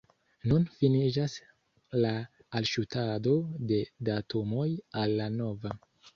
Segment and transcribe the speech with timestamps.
[0.51, 1.35] Nun finiĝas
[2.05, 2.13] la
[2.61, 3.35] alŝutado
[3.75, 3.79] de
[4.11, 4.67] datumoj
[5.05, 5.79] al la nova.